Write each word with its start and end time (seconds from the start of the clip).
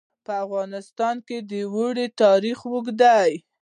په 0.25 0.33
افغانستان 0.45 1.15
کې 1.27 1.37
د 1.49 1.51
اوړي 1.73 2.07
تاریخ 2.23 2.57
اوږد 2.71 2.97
دی. 3.01 3.31